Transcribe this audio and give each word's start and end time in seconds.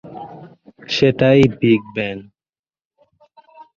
সেটাই 0.87 1.41
বিগ 1.59 1.81
ব্যাং। 1.95 2.17